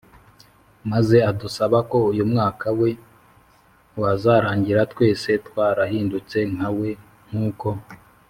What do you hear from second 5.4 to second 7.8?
twarahindutse nkawe. nk’uko